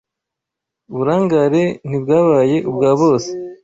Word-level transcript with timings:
Uburangare 0.91 1.63
ntibwabaye 1.87 2.57
ubwa 2.69 2.91
bose 2.99 3.29